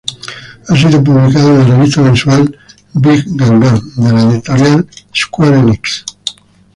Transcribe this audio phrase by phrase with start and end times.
[0.67, 2.57] Ha sido publicado en la revista mensual
[2.93, 6.03] "Big Gangan" de la editorial Square Enix.